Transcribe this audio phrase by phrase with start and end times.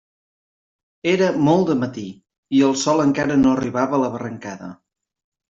[1.11, 2.05] Era molt de matí
[2.61, 4.73] i el sol encara no arribava a la barrancada.